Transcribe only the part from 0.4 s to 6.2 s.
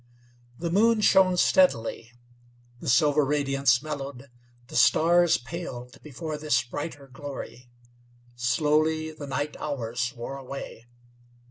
The moon shone steadily; the silver radiance mellowed; the stars paled